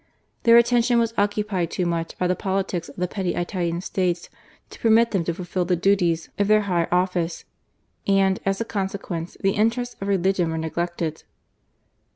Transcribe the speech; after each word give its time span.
Their 0.41 0.57
attention 0.57 0.97
was 0.97 1.13
occupied 1.15 1.69
too 1.69 1.85
much 1.85 2.17
by 2.17 2.25
the 2.25 2.35
politics 2.35 2.89
of 2.89 2.95
the 2.95 3.07
petty 3.07 3.35
Italian 3.35 3.81
States 3.81 4.31
to 4.71 4.79
permit 4.79 5.11
them 5.11 5.23
to 5.25 5.33
fulfil 5.35 5.63
the 5.63 5.75
duties 5.75 6.29
of 6.39 6.47
their 6.47 6.61
high 6.61 6.87
office; 6.91 7.45
and, 8.07 8.39
as 8.43 8.59
a 8.59 8.65
consequence, 8.65 9.37
the 9.41 9.51
interests 9.51 9.95
of 10.01 10.07
religion 10.07 10.49
were 10.49 10.57
neglected. 10.57 11.21